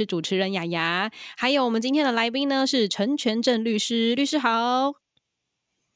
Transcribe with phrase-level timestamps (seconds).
[0.00, 4.94] 是主持人雅雅，还有我们今天的来宾呢是陈全正律师，律师好。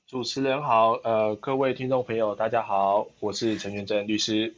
[0.07, 4.55] 主持人好，呃，各位听众朋友，大家好，我是陈全正律师。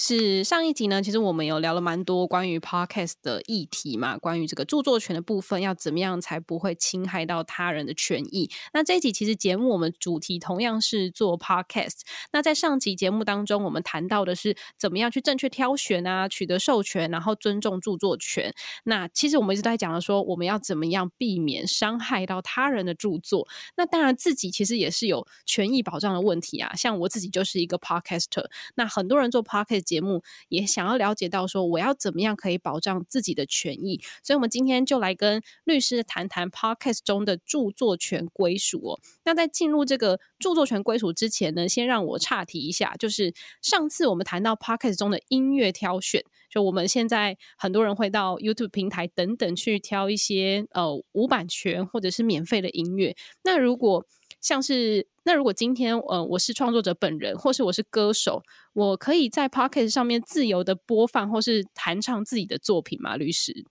[0.00, 8.48] 是上一集呢，其实我们有聊了蛮多关于 podcast 的议题嘛，关于这个著作权的部分要怎么样才不会侵害到他人的权益。
[8.72, 12.02] 那这一集其实节目我们主题同样是做 podcast。
[12.32, 18.54] 那在上集节目当中，我们谈到的是怎么样去正确挑选啊，取得授权，然后尊重著作权。
[18.84, 23.48] 那其实我们一直在讲的说，我们要怎么样避免伤害到他人的著作。
[23.76, 26.72] 那当然自己其实也是有权益保障的问题啊。
[26.76, 28.46] 像我自己就是一个 podcaster，
[28.76, 29.87] 那很多人做 podcast。
[29.88, 34.00] 节目也想要了解到说，我要怎么样可以保障自己的权益？
[34.22, 39.00] 所以，我们今天就来跟律师谈谈 Podcast 中的著作权归属哦。
[39.24, 53.16] 那在进入这个著作权归属之前呢，先让我岔题一下，就是上次我们谈到 Podcast 中的音乐挑选，就我们现在很多人会到 YouTube 平台等等去挑一些呃无版权或者是免费的音乐。
[53.42, 54.04] 那如果
[54.40, 63.14] 像是那如果今天呃我是创作者本人，或是我是歌手，我可以在 Pocket 上面自由的播放或是弹唱自己的作品吗？
[63.14, 63.66] 律师？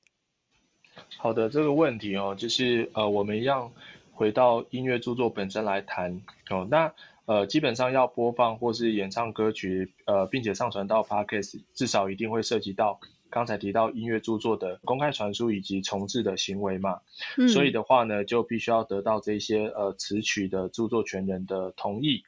[1.18, 3.72] 好的，这个问题哦，就是呃我们一样
[4.12, 6.68] 回到音乐著作本身来谈哦。
[6.70, 6.94] 那
[7.26, 13.00] 呃基本上要播放或是演唱歌曲呃，并且上传到 Pocket，至少一定会涉及到。
[13.30, 17.02] 刚才提到音乐著作的公开传输以及重置的行为嘛，
[17.54, 22.24] 所以的话呢，就必须要得到这些呃词曲的著作权人的同意。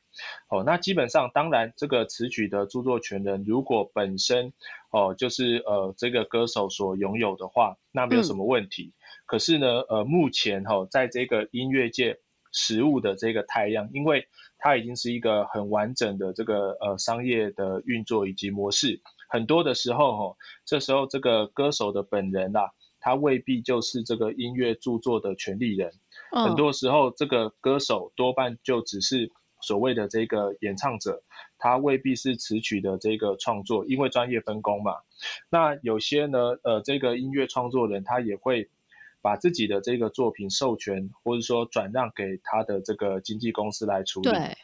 [0.50, 4.52] 哦，那基本上当然这个词曲的著作权人如果本身
[4.92, 8.94] 哦就是呃这个歌手所拥有的话，那没有什么问题。
[9.26, 12.20] 可是呢，呃目前哈在这个音乐界
[12.52, 19.02] 实物的这个太阳，因为它已经是一个很完整的这个呃商业的运作以及模式。
[19.30, 25.92] 很多的时候，哈，这时候这个歌手的本人啦，他未必就是这个音乐著作的权利人。
[26.32, 29.32] 很多时候，这个歌手多半就只是
[29.62, 31.22] 所谓的这个演唱者，
[31.58, 34.96] 他未必是词曲的这个创作，因为专业分工嘛。
[35.50, 38.70] 那有些呢，呃，这个音乐创作人他也会
[39.22, 44.30] 把自己的这个作品授权，或者说转让给他的这个经纪公司来处理。
[44.32, 44.58] 对。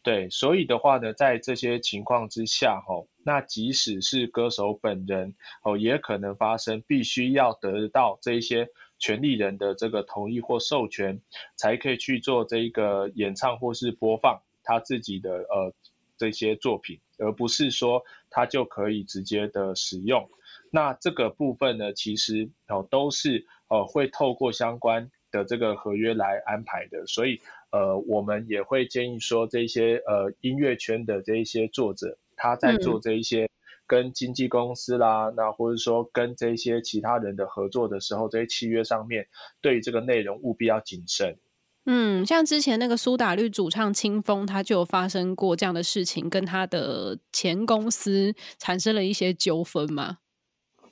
[0.00, 11.20] 对，所以的话呢，在这些情况之下，哈，那即使是歌手本人，哦，也可能发生必须要得到这一些权利人的这个同意或授权，
[11.56, 15.74] 才可以去做这一个演唱或是播放他自己的呃
[16.16, 20.30] 这些作品，而不是说他就可以直接的使用。
[20.70, 27.42] 那这个部分呢，其实哦都是呃会透过相关的这个合约来安排的，所以。
[27.70, 33.50] 呃，我们也会建议说，这些呃音乐圈的这一些作者，他在做这一些
[33.86, 39.28] 跟经纪公司啦，那或者说跟这些其他人的合作的时候，这些契约上面，
[39.60, 41.36] 对于这个内容务必要谨慎。
[41.84, 50.18] 嗯，像之前那个苏打绿主唱清风，他就有发生过这样的事情，跟他的前公司产生了一些纠纷嘛。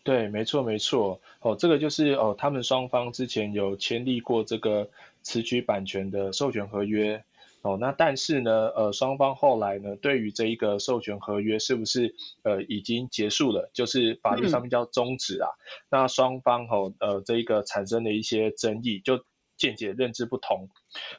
[0.03, 4.91] 对，没错没错，哦，这个就是哦，他们双方之前有签立过这个。
[5.26, 7.25] 词曲版权的授权合约
[7.62, 12.14] 哦，那但是呢，呃，双方后来呢，对于这一个授权合约是不是
[12.44, 15.48] 呃已经结束了，就是法律上面叫终止啊？
[15.91, 19.25] 那双方哦呃这一个产生了一些争议，就
[19.56, 20.69] 见解认知不同，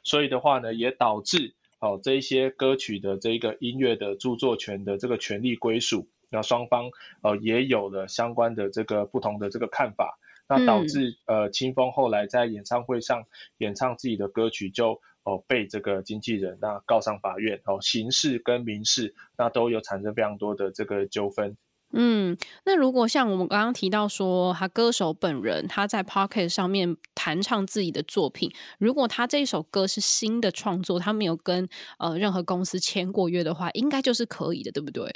[0.05, 6.91] 所以的话呢，也导致哦这一些歌曲的这一个音乐的著作权的这个权利归属，那双方
[7.23, 10.17] 呃也有了相关的这个不同的这个看法。
[10.49, 13.25] 那导致呃，清风后来在演唱会上
[13.57, 21.57] 演唱自己的歌曲，就哦被这个经纪人那告上法院哦，刑事跟民事那都有产生非常多的这个纠纷。
[21.93, 35.13] 嗯，那如果像我们刚刚提到说，他歌手本人他在 Pocket 上面弹唱自己的作品，如果他这一首歌是新的创作，他没有跟呃任何公司签过约的话，应该就是可以的，对不对？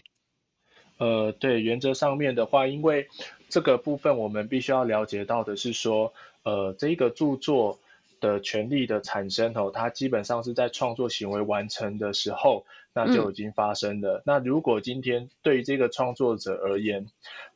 [1.01, 3.07] 呃，对，原则上面的话，因为
[3.49, 6.13] 这个部分我们必须要了解到的是说，
[6.43, 7.79] 呃，这一个著作
[8.21, 12.65] 的权利的产生哦，它基本上是在创作行为完成的时候。
[12.93, 14.21] 那就已经发生了。
[14.25, 17.07] 那如果今天对于这个创作者而言，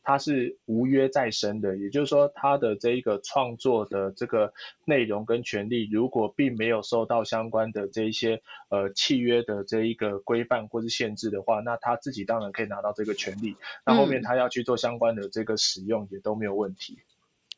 [0.01, 4.53] 他是无约在身的，也就是说，他的这一个创作的这个
[4.85, 13.57] 内容跟权利，如果并没有受到相关的这一些呃契约的这一个规范或是限制的话，那他自己当然可以拿到这个权利。
[13.85, 16.99] 那后面他要去做相关的这个使用也都没有问题。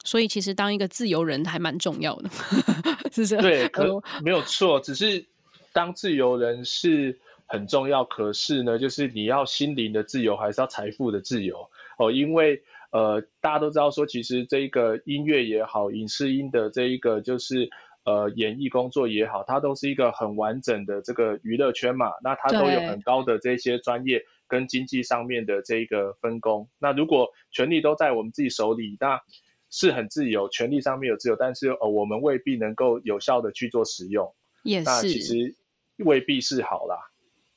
[0.08, 2.30] 所以其实当一个自由人还蛮重要的，
[3.12, 3.38] 是不是？
[3.38, 5.26] 对，可没有错，只是
[5.74, 7.20] 当自由人是。
[7.50, 11.56] 很重要，可是呢，就是你要心灵的自由，还是要财富的自由
[11.98, 12.12] 哦？
[12.12, 12.62] 因为
[12.92, 17.70] 呃，大家都知道说，其实这个音乐也好，影视音的这一个就是
[18.04, 26.68] 呃演艺工作也好，它都是一个很完整的这个娱乐圈嘛，那它都有很高的这些专业跟经济上面的这一个分工。
[26.80, 29.22] 那如果权力都在我们自己手里，那
[29.70, 34.34] 是很自由，权利上面有自由，但是呃我们未必能够有效的去做使用。
[34.64, 35.56] 也是，那其实
[35.98, 36.98] 未必是好啦，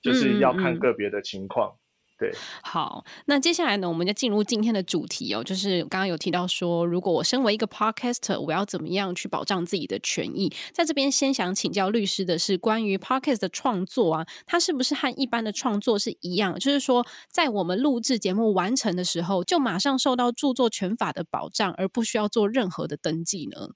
[0.02, 1.76] 就是要看个别的情况。
[2.20, 2.30] 对，
[2.62, 10.52] 好，那接下来呢，我们就进入今天的主题哦，就是刚刚有提到说，如果我身为一个 podcaster，我要怎么样去保障自己的权益？
[10.74, 16.58] 在这边先想请教律师的是，关于 podcast 的创作啊，它是不是和一般的创作是一样？
[16.58, 23.70] 就是说，在我们录制节目完成的时候，就马上受到著作权法的保障，而不需要做任何的登记呢？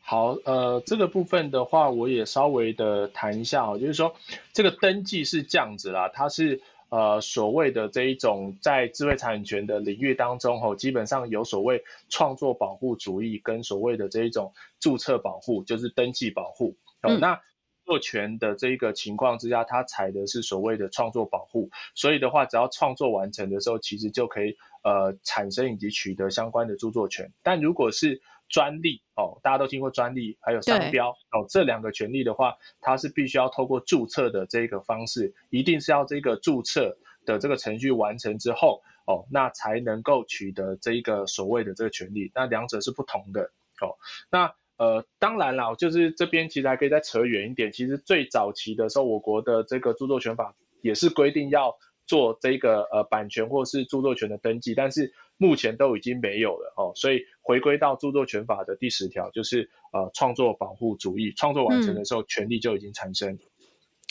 [0.00, 4.14] 好，呃，这个部分的话，我也稍微的谈一下哦，就是说，
[4.52, 6.60] 这个登记是这样子啦，它是。
[6.94, 16.76] 呃，所谓的这一种在智慧财产权的领域当中，吼，基本上有所谓创作保护主义跟所谓的这一种注册保护，就是登记保护。
[17.02, 17.40] 哦，那
[17.84, 27.32] 作权的这一个情况之下，它采的是所谓的创作保护，所以的话，只要创作完成的时候，其实就可以呃产生以及取得相关的著作权。
[27.42, 28.22] 但如果是
[28.54, 36.96] 专利哦，大家都听过专利，还有商标哦，这两个权利的话，它是必须要透过注册的这个方式，一定是要这个注册
[37.26, 43.98] 的这个程序完成之后哦，那才能够取得这一个所谓的这个权利，那两者是不同的哦。
[44.30, 55.12] 那呃，当然了，就是这边其实还可以再扯远一点，其实最早期的时候，我国的这个著作权法也是规定要做这个呃版权或是著作权的登记，但是。
[55.36, 63.38] 目前都已经没有了哦，所以回归到著作权法的第十条，就是呃创作保护主义，创作完成的时候，权利就已经产生。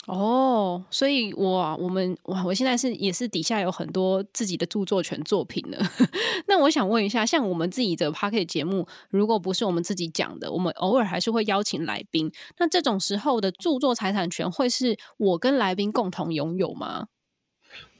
[0.06, 5.78] 哦，所以我我们哇，我现在是也是底下有很多自己的著作权作品了。
[6.46, 12.30] 那我想问一下，像我们自己的 p a r k e t 节目，如果不是我们自己讲的，我们偶尔还是会邀请来宾。
[12.58, 17.08] 那这种时候的著作财产权会是我跟来宾共同拥有吗？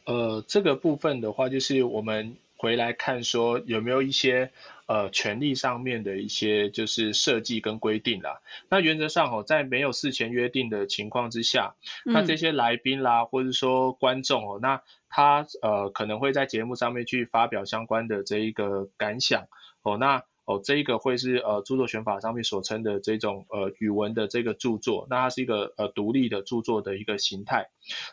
[0.05, 2.37] 呃，这个部分的话，就是我们。
[2.57, 4.51] 回来看说有没有一些
[4.87, 8.41] 呃权利上面的一些就是设计跟规定啦。
[8.69, 19.49] 那原则上哦，在没有事前约定的情况之下，那这些来宾啦，或者说观众哦，那他呃可能会在节目上面去发表相关的这一个感想
[19.83, 19.97] 哦。
[19.97, 27.71] 那哦这一个会是呃著作权法上面所称的这种呃语文的这个著作，那它是一个呃独立的著作的一个形态。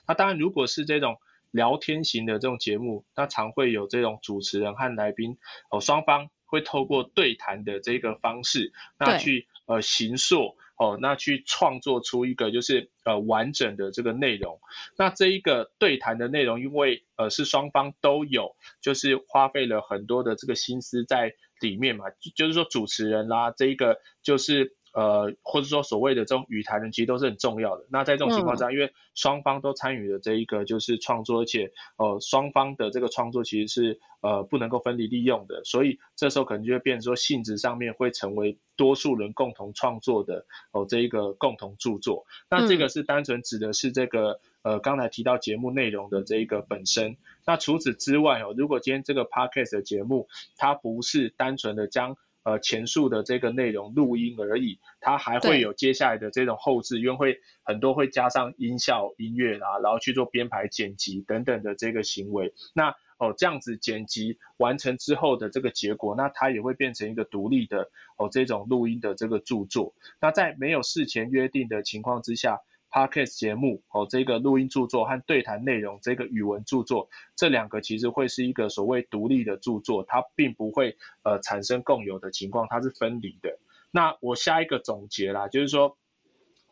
[0.07, 1.17] 那当然如果是这种。
[1.53, 5.37] 聊天型的这种节目，那常会有这种主持人和来宾
[5.69, 14.59] 哦，双方会透过对谈的这个方式，那去呃形塑哦，那去创作出一个就是呃完整的这个内容。
[14.97, 22.05] 那这一个对谈的内容，因为呃是双方都有，就是花费了很多的这个心思在里面嘛，
[22.35, 24.75] 就是说主持人啦，这一个就是。
[24.93, 27.85] 呃，或者说所谓的这种语台人，其实都是很重要的。
[27.89, 42.25] 那在这种情况下，因为双方都参与了这一个就是创作，而且呃双方的这个创作其实是呃不能够分离利用的，所以这时候可能就会变成说性质上面会成为多数人共同创作的哦这一个共同著作。
[42.49, 47.17] 那这个是单纯指的是这个呃刚才提到节目内容的这一个本身。
[47.45, 50.27] 那除此之外哦，如果今天这个 podcast 的节目
[50.57, 62.53] 它不是单纯的将呃，前述的这个内容录音而已，它还会有接下来的这种后置，因为会很多会加上音效、音乐啊，然后去做编排、剪辑等等的这个行为。
[62.73, 69.93] 那哦，这样子剪辑完成之后的这个结果，那它也会变成一个独立的哦这种录音的这个著作。
[70.19, 72.61] 那在没有事前约定的情况之下。
[72.91, 83.57] Podcast 节目哦，这个录音著作和对谈内容这个语文著作，这两个其实会是一个所谓独立的著作，它并不会呃产生共有的情况，它是分离的。
[83.91, 85.97] 那我下一个总结啦，就是说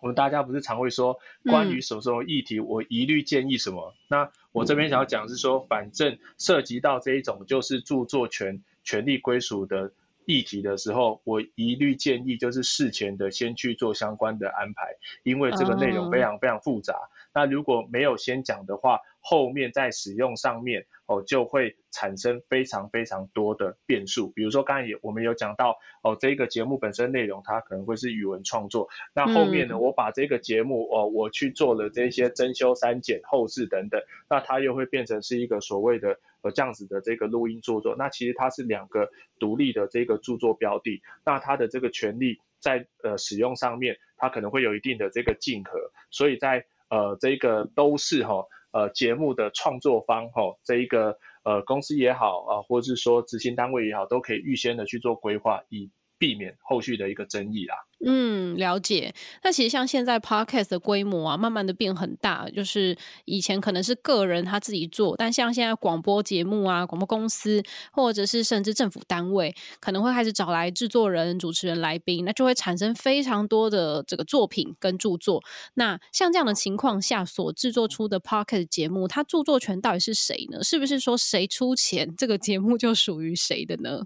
[0.01, 3.93] 我们大家不是常会说关于什么什么议题，我一律建议什么？
[4.09, 9.93] 那我这边想要讲是说，反正涉及到这一种就是著作权权利归属的。
[10.29, 17.09] 议题的时候，我一律建议就是事前的先去做相关的安排，因为这个内容非常非常复杂。
[17.33, 24.29] 那如果没有先讲的话，后面在使用上面哦，就会产生非常非常多的变数。
[24.29, 37.95] 比如说刚才也我们有讲到哦，这个节目本身内容它可能会是语文创作，那后面呢，我把这个节目哦，我去做了这些增修、删减、后置等等，那它又会变成是一个所谓的呃这样子的这个录音著作。
[37.97, 48.45] 那其实它是两个独立的这个著作标的，那它的这个权利在呃使用上面，它可能会有一定的这个竞合，所以在呃这个都是哈。
[48.71, 55.89] 呃，节目的创作方哈，这一个呃公司也好啊，或者是说执行单位也好，都可以预先的去做规划，以
[56.19, 57.75] 避免后续的一个争议啦。
[58.05, 59.13] 嗯，了解。
[59.43, 67.61] 那其实像现在 podcast 的规模啊，慢慢的变很大，就是以前可能是个人他自己做，但像现在广播节目啊，广播公司
[67.91, 75.43] 或者是甚至政府单位，可能会开始找来制作人、主持人、来宾，那就会产生非常多的这个作品跟著作。
[75.73, 80.63] 那像这样的情况下，所制作出的 podcast 节目，它著作权到底是谁呢？
[80.63, 84.03] 是不是说谁出钱，这个节目就属于谁的呢？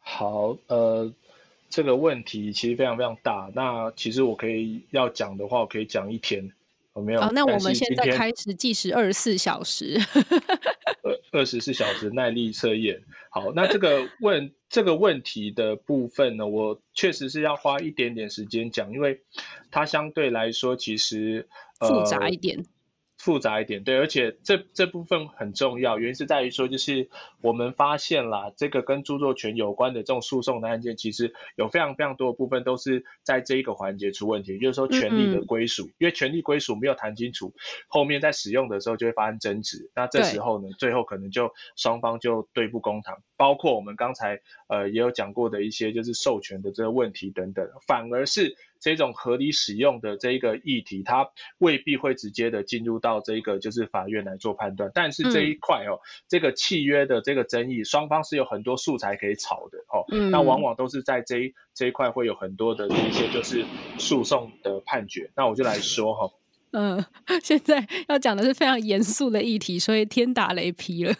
[0.00, 1.12] 好，呃。
[1.72, 3.48] 这个问题其实非常非常大。
[3.54, 6.50] 那其实我可以要讲的话，我可以讲一天，
[6.96, 7.20] 有没有？
[7.20, 9.96] 好，那我们现在开始计时二十四小时。
[11.04, 13.00] 二二十四小时耐力测验。
[13.30, 19.20] 好，那这个问这个问题的部分呢，我确实是要花一点点时间讲，因为
[19.70, 22.66] 它相对来说其实复杂一点。
[23.20, 27.10] 复杂一点，对，而且这这部分很重要，原因是在于说，就是
[27.42, 37.52] 我们发现啦，这个跟著作权有关的这种诉讼的案件，其实有非常非常多的部分都是在这一个环节出问题，就是说权利的归属，因为权利归属没有谈清楚，
[37.88, 48.56] 后面在使用的时候就会发生争执，那这时候呢，最后可能就双方就对簿公堂，包括我们刚才呃也有讲过的一些就是授权的这个问题等等，反而是。
[48.80, 63.66] 这种合理使用的这一个议题，它未必会直接的进入到这一个就是法院来做判断，但是这一块哦，这个契约的这个争议，双方是有很多素材可以炒的哦，那往往都是在这一这一块会有很多的这一些就是
[63.98, 66.32] 诉讼的判决，那我就来说哈，
[66.72, 67.04] 嗯，
[67.42, 71.14] 现在要讲的是非常严肃的议题，所以天打雷劈了，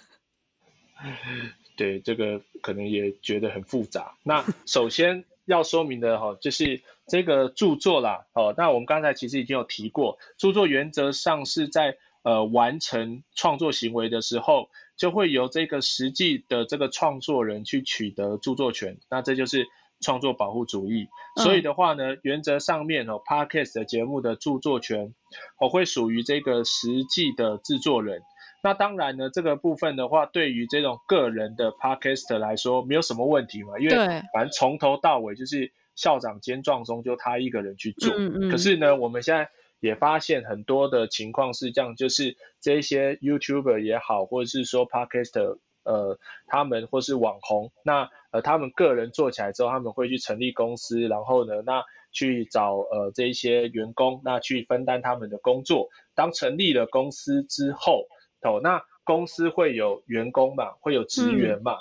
[1.76, 5.26] 对，这个可能也觉得很复杂，那首先。
[5.44, 19.66] 要说明的哈，就是这个著作啦，哦，那我们刚才其实已经有提过，著作原则上是在呃完成创作行为的时候，就会由这个实际的这个创作人去取得著作权，那这就是
[20.00, 21.08] 创作保护主义。
[21.42, 25.14] 所以的话呢，原则上面哦，Podcast 的节目的著作权，
[25.58, 28.22] 我会属于这个实际的制作人。
[28.62, 33.96] 那当然呢，这个部分的话，对于这种个人的 podcast 来说，没有什么问题嘛，因为
[34.34, 38.12] 反正从头到尾就是校长兼壮中就他一个人去做。
[38.14, 38.50] 嗯嗯。
[38.50, 39.48] 可是呢，我们现在
[39.80, 55.88] 也发现很多的情况是这样，就是这些 YouTuber 也好，或者是说 podcast，呃，他们或是网红，那呃他们个人做起来之后，他们会去成立公司，然后呢，那去找呃这一些员工，那去分担他们的工作。
[56.14, 58.04] 当成立了公司之后。
[58.42, 61.76] 哦，那公司会有员工嘛，会有职员嘛，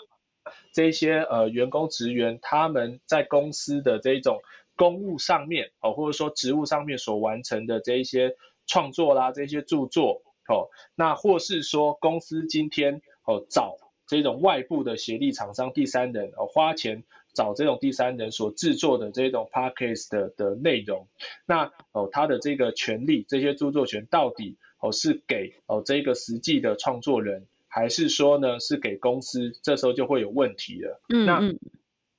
[0.73, 4.41] 这些呃员工职员他们在公司的这种
[4.75, 8.35] 公务上面哦，或者说职务上面所完成的这一些
[8.67, 21.07] 创作啦，这些著作哦，那或是说公司今天哦找这种外部的协力厂商第三人哦花钱找这种第三人所制作的这种 podcast 的的内容，
[21.45, 24.57] 那哦他的这个权利，这些著作权到底？
[24.79, 29.51] 哦，是给哦这个实际的创作人，还是说呢是给公司？
[29.61, 31.01] 这时候就会有问题了。
[31.09, 31.41] 嗯，那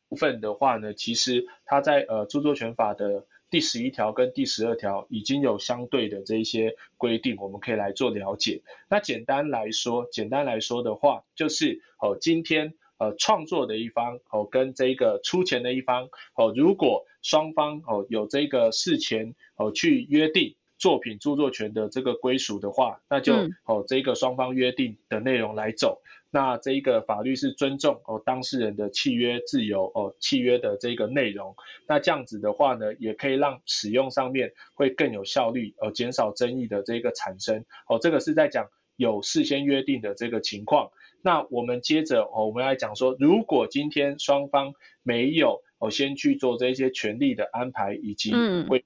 [0.08, 8.62] 部分的话呢，其实它在呃著作权法的第十一条跟第十二条已经有相对的这一些规定，我们可以来做了解。
[8.90, 20.56] 那简单来说，简单来说的话，就是哦今天呃创作的一方哦跟这个出钱的一方哦，如果双方哦有这个事前哦去约定。
[20.80, 23.34] 作品著作权的这个归属的话，那就
[23.66, 31.54] 哦这个双方约定的内容来走，那这一个法律是尊重哦当事人的契约自由哦契约的这个内容，
[31.86, 37.62] 那这样子的话呢，也可以让使用上面会更有效率，哦减少争议的这个产生。
[37.86, 44.72] 哦这个是在讲有事先约定的这个情况，那我们接着哦我们来讲说，如果今天双方
[45.02, 48.32] 没有哦先去做这些权利的安排以及
[48.66, 48.82] 会。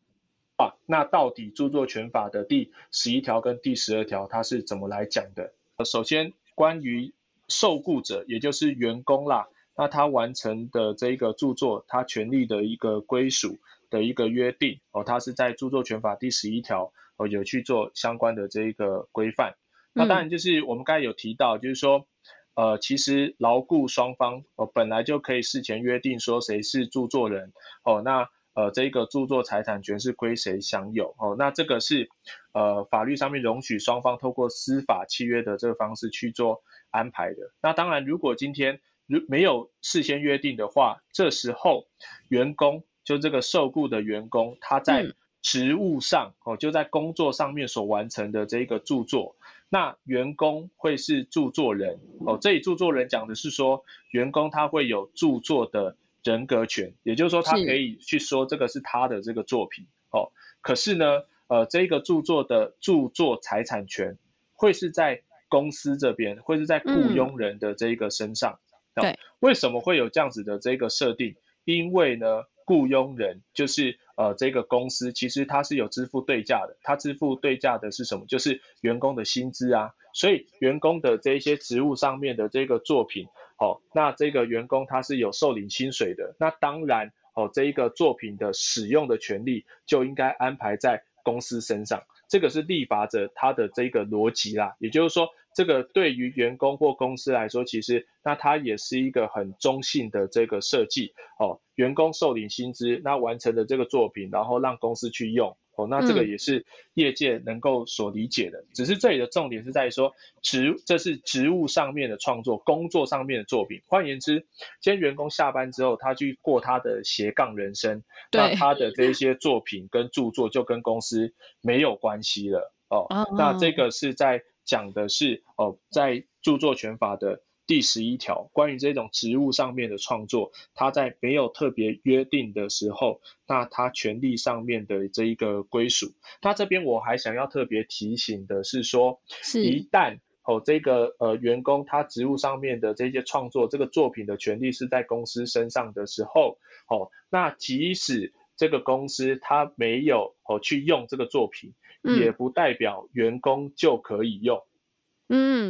[0.56, 5.52] 啊，那到底著作权法的第十一条跟第十二条它是怎么来讲的？
[5.84, 7.12] 首先，关于
[7.48, 13.58] 受雇者，也就是员工啦，那他完成的这一个著作，他权利的一个归属
[13.90, 19.56] 的一个约定哦，他是在著作权法第十一条哦有去做相关的这一个规范。
[19.92, 22.06] 那当然就是我们刚才有提到，就是说，
[22.54, 28.30] 呃，其实劳雇双方哦本来就可以事前约定说谁是著作人哦，那。
[28.54, 31.14] 呃，这个著作财产权是归谁享有？
[31.18, 32.08] 哦，那这个是
[32.52, 37.52] 呃法律上面容许双方透过司法契约的这个方式去做安排的。
[37.60, 41.86] 那当然，如果今天如没有事先约定的话，这时候
[42.28, 49.36] 员工就这个受雇的员工，他在职务上哦，就在工作上面所完成的这个著作，
[49.68, 52.38] 那员工会是著作人哦。
[52.40, 60.32] 这里著作人讲的是说，员工他会有著作的人格权，也就是说，他可以去说这个是他的这个作品哦。
[60.62, 64.18] 可是呢，呃，这个著作的著作财产权
[64.54, 68.58] 会是在公司这边，会是在雇佣人的这一个身上。
[68.94, 71.36] 对，为什么会有这样子的这个设定？
[71.64, 76.76] 因为呢，雇佣人就是呃这个公司，其实它是有支付对价的。
[76.82, 78.24] 它支付对价的是什么？
[78.26, 79.90] 就是员工的薪资啊。
[80.14, 83.26] 所以员工的这一些职务上面的这个作品，
[83.58, 86.34] 哦，那这个员工他是有受领薪水的。
[86.38, 92.02] 那当然，哦，这一个作品的使用的权利就应该安排在公司身上。
[92.28, 94.74] 这个是立法者他的这个逻辑啦。
[94.78, 95.28] 也就是说。
[95.56, 101.60] 这个对于员工或公司来说，其实那它也是一个很中性的这个设计哦。
[101.76, 106.64] 员工受领薪资，那完成的这个作品，然后让公司去用哦，那这个也是
[106.94, 108.64] 业界能够所理解的。
[108.74, 113.80] 只是这里的重点是在于说，职这是职务上面的创作，工作上面的作品。
[113.86, 114.46] 换言之，
[114.80, 118.02] 今天员工下班之后，他去过他的斜杠人生，
[118.32, 123.06] 那他的这一些作品跟著作就跟公司没有关系了哦。
[123.36, 124.42] 那这个是在。
[124.66, 136.12] 讲的是哦，在著作权法的第十一条，关于这种职务上面的创作，他在没有特别约定的时候，那他权利上面的这一个归属。
[136.42, 139.20] 那这边我还想要特别提醒的是说，
[139.54, 151.72] 一旦哦这个呃员工他职务上面的这些创作这个作品的权利是在公司身上的时候，哦，那即使这个公司他没有哦去用这个作品。
[152.06, 154.58] 也不代表员工就可以用。
[154.58, 154.62] 嗯，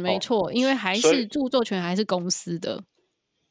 [0.01, 2.83] 没错，因为还是著作权还是公司的。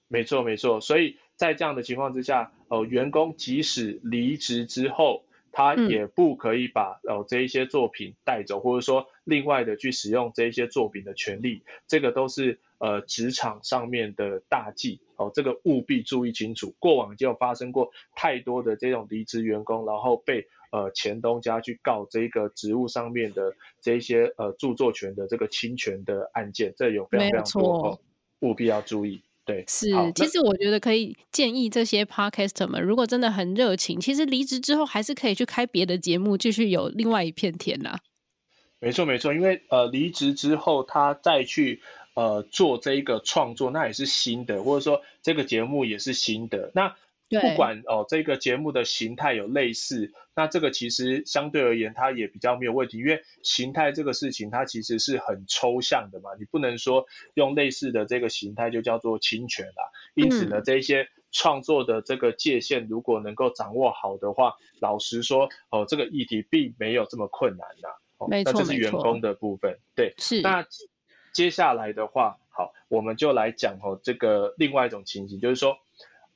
[0.08, 0.80] 没错，没错。
[0.80, 16.74] 所以在这样的情况之下，呃，员工即使离职之后，他也不可以把呃这一些作品带走，或者说另外的去使用这一些作品的权利，这个都是呃职场上面的大忌哦，这个务必注意清楚。
[16.78, 20.46] 过往就发生过太多的这种离职员工，然后被。
[20.74, 28.00] 呃，前东家去告这个职务上面的这些呃著作权的这个侵权的案件，这有非常非常多，
[28.40, 29.22] 务必要注意。
[29.44, 37.96] 对，是，其实我觉得可以建议这些 podcaster 们，如果真的很热情，其实离职之后还是可以去开别的节目，继续有另外一片天呐。
[38.80, 41.82] 没错没错，因为呃离职之后他再去
[42.14, 46.96] 呃做这一个创作，那也是新的，或者说这个节目也是新的，那。
[47.30, 59.90] 不管哦，这个节目的形态有类似，那这个其实相对而言，它也比较没有问题，因为形态这个事情它其实是很抽象的嘛，你不能说用类似的这个形态就叫做侵权啦。
[60.14, 67.88] 因此呢，这些创作的这个界限如果能够掌握好的话，老实说哦，这个议题并没有这么困难呐。
[68.28, 70.14] 没错，那这是员工的部分，对。
[70.18, 70.40] 是。
[70.40, 70.64] 那
[71.32, 75.78] 接下来的话，好，我们就来讲哦，这个另外一种情形，就是说。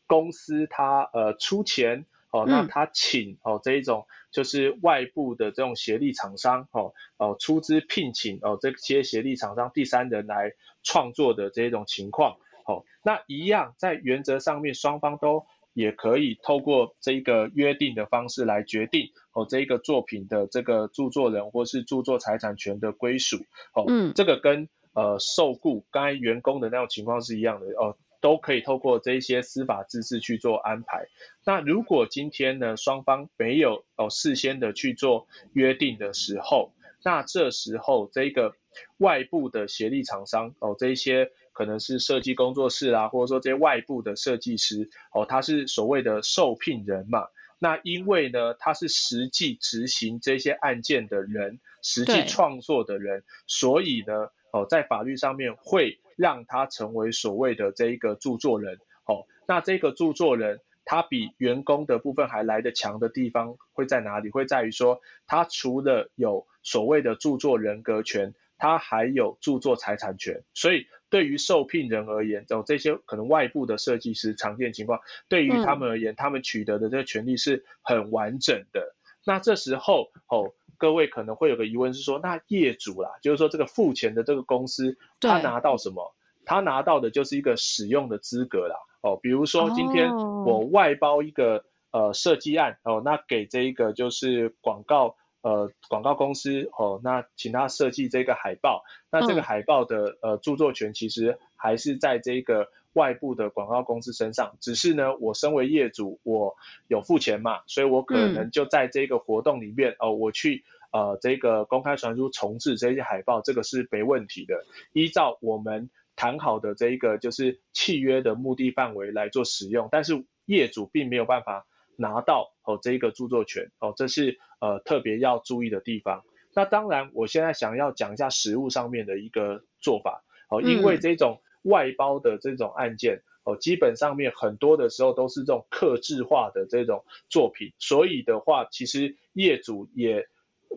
[0.08, 23.36] 公司他呃出钱哦，那他请哦这一种就是外部的这种协力厂商哦哦出资聘请哦这些协力厂商第三人来创作的这种情况哦，那一样在原则上面双方都也可以透过这个约定的方式来决定哦这一个作品的这个著作人或是著作财产权的归属
[23.74, 27.96] 哦，嗯，这个跟呃受雇刚才员工的那种情况是一样的哦。
[28.20, 31.06] 都可以透过这些司法知识去做安排。
[31.44, 36.72] 那如果今天呢，双方没有哦事先的去做约定的时候，
[37.04, 38.54] 那这时候这个
[38.96, 47.28] 外部的协力厂商哦，这些可能是设计工作室啊，或者说这些外部的设计师哦，他是所谓的受聘人嘛。
[47.60, 56.00] 那因为呢，他是实际执行这些案件的人，实际创作的人，所以呢，哦，在法律上面会。
[56.18, 64.28] 让他成为所谓的这一个著作人，哦，那这个著作人他比员工的部分还来得强的地方会在哪里？
[64.28, 70.42] 会在于说，他除了有所谓的著作人格权，他还有著作财产权。
[70.54, 78.96] 所以对于受聘人而言，哦，这些可能外部的设计师常见情况，对于他们而言，他们取得的这个权利是很完整的。
[79.24, 80.52] 那这时候，哦。
[80.78, 86.14] 各位可能会有个疑问是说，那业主啦，就是说这个付钱的这个公司，他拿到什么？
[86.46, 88.76] 他拿到的就是一个使用的资格啦。
[89.02, 102.68] 哦，比如说今天我外包一个呃设计案哦，那给这一个就是广告呃广告公司哦，那请他设计这个海报，那这个海报的呃著作权其实还是在这个。
[102.94, 106.56] 外部的广告公司身上，只是呢，我身为业主，我
[106.88, 114.64] 有付钱嘛，所以我可能就在这个活动里面哦，我去呃这个公开传输重置这些海报，这个是没问题的。
[114.92, 126.24] 依照我们谈好的这一个就是契约的目的范围来做使用，但是业主并没有办法拿到哦这一个著作权哦，这是呃特别要注意的地方。
[126.54, 140.26] 那当然，我现在想要讲一下实物上面的一个做法哦，因为这种外包的这种案件哦，基本上面很多的时候都是这种克制化的这种作品，所以的话，其实业主也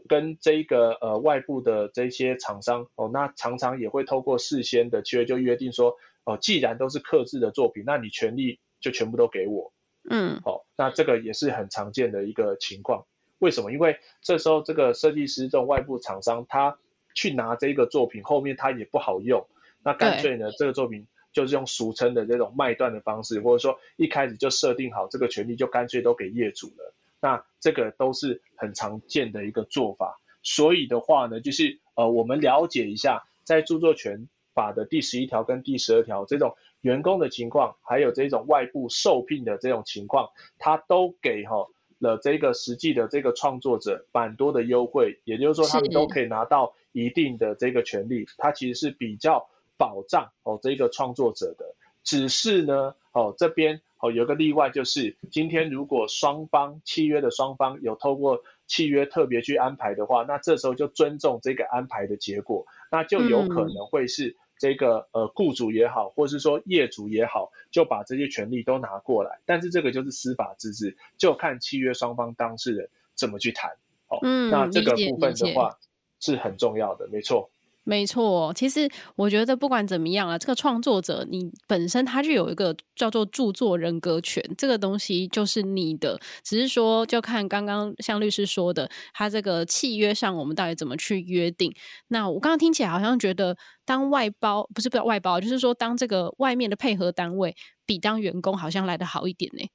[0.08, 9.74] 跟这个呃外部的这些厂商哦，那常常也会透过事先的契约就约定说哦，既然都是克制的作品，那你权利就全部都给我，
[10.10, 13.06] 嗯，好，那这个也是很常见的一个情况。
[13.40, 13.72] 为什么？
[13.72, 16.78] 因为这时候这个设计师这种外部厂商，他
[17.16, 19.46] 去拿这个作品，后面他也不好用，
[19.84, 26.94] 那干脆呢，这个作品就是用俗称的这种卖断的方式，或者说一开始就设定好这个权利，就干脆都给业主了。
[27.20, 30.20] 那这个都是很常见的一个做法。
[30.44, 41.68] 所以的话呢，就是呃，我们了解一下，在著作权法的第十一条跟第十二条这种员工的情况，还有这种外部受聘的这种情况，他都给哈。
[42.02, 49.48] 了这个实际的这个创作者蛮多的优惠，也就是说他们都可以拿到一定的这个权利，它其实是比较
[49.82, 51.66] 保障哦这个创作者的。
[52.04, 64.38] 只是呢哦这边哦有个例外，就是今天如果双方契约的双方有透过契约特别去安排的话，那这时候就尊重这个安排的结果，那就有可能会是。
[64.62, 73.72] 这个呃，雇主也好，或是说业主也好，就把这些权利都拿过来，但是这个就是司法自治，就看契约双方当事人怎么去谈。
[74.08, 74.20] 哦，
[74.52, 75.80] 那这个部分的话
[76.20, 77.50] 是很重要的，没错。
[77.84, 91.74] 没错，其实我觉得不管怎么样啊，这个创作者你本身他就有一个叫做著作人格权，这个东西就是你的，只是说就看刚刚像律师说的，他这个契约上我们到底怎么去约定。
[92.10, 97.56] 那我刚刚听起来好像觉得当外包不是不要外包，就是说当这个外面的配合单位
[97.88, 99.68] 比当员工好像来的好一点呢。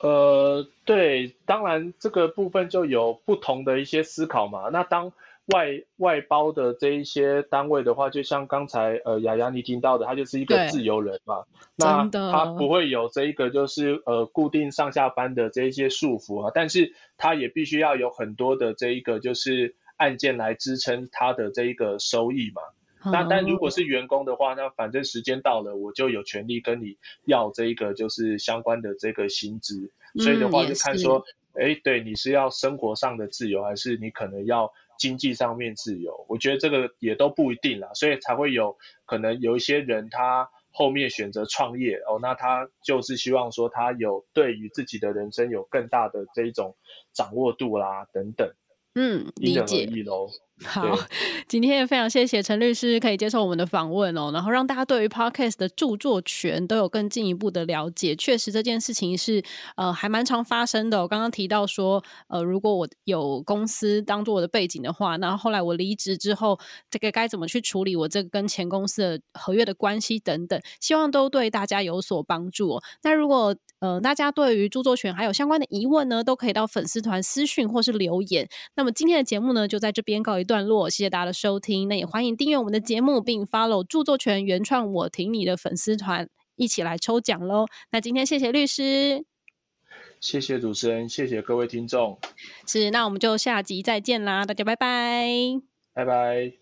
[0.00, 4.68] 呃，对，当然这个部分就有不同的一些思考嘛。
[4.72, 5.12] 那当
[5.46, 11.42] 外外包的这一些单位的话，就像刚才呃雅雅你听到的，他就是一个自由人嘛，
[11.74, 22.62] 那他不会有这一个就是呃固定上下班的这一些束缚啊，但是他也必须要有很多的这一个就是案件来支撑他的这一个收益嘛。
[23.10, 31.24] 那但如果是员工的话，那反正时间到了，我就有权利跟你要这一个就是相关的这个薪资，所以的话就看说，
[31.54, 34.72] 哎，对，你是要生活上的自由，还是你可能要。
[34.98, 38.76] 经济上面自由，我觉得这个也都不一定啦，所以才会有
[39.06, 46.76] 可能有一些人他后面选择创业哦，那他就是希望说他有对于自己的人生有更大的这一种
[47.12, 48.50] 掌握度啦等等，
[48.94, 50.28] 嗯，理解喽。
[50.64, 50.98] 好，
[51.48, 58.14] 今天也非常谢谢陈律师可以接受我们的访问哦，然后让大家对于 podcast 的著作权都有更进一步的了解。
[58.14, 59.42] 确实这件事情是
[59.76, 61.02] 呃还蛮常发生的。
[61.02, 72.80] 我刚刚提到说，呃，如果我有公司当做我的背景的话，那后来我离职之后，这个该怎么去处理我这个跟前公司的合约的关系等等，希望都对大家有所帮助。
[73.02, 78.48] 那如果呃大家对于著作权还有相关的疑问呢，都可以到粉丝团私讯或是留言。
[78.76, 80.51] 那么今天的节目呢，就在这边告一段。
[80.52, 81.88] 段落，谢谢大家的收听。
[81.88, 87.64] 那也欢迎订阅我们的节目，并 follow 著作权原创我挺你的粉丝团，一起来抽奖喽。
[87.90, 89.24] 那今天谢谢律师，
[90.20, 92.18] 谢谢主持人，谢谢各位听众。
[92.66, 95.26] 是，那我们就下集再见啦，大家拜拜，
[95.94, 96.61] 拜拜。